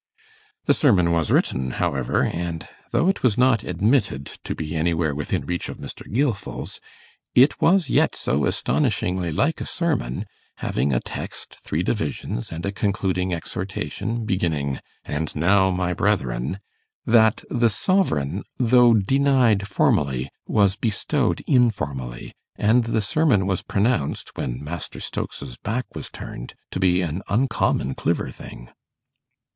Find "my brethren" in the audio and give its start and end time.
15.69-16.57